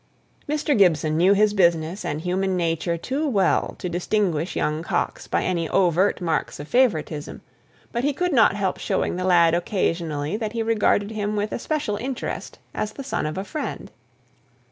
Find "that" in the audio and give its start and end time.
10.37-10.53